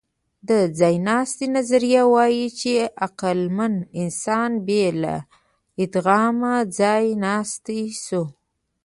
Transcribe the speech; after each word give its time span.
د 0.49 0.51
ځایناستي 0.79 1.47
نظریه 1.55 2.03
وايي، 2.13 2.45
چې 2.59 2.71
عقلمن 3.05 3.73
انسان 4.01 4.51
بې 4.67 4.85
له 5.01 5.15
ادغام 5.83 6.37
ځایناستی 6.79 7.83
شو. 8.03 8.23